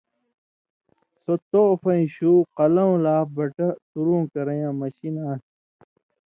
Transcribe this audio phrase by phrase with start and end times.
[1.21, 5.41] سو توفَیں شُو قلاؤں لا بَٹہ تُرُوں کرَیں یاں مشین آن٘س۔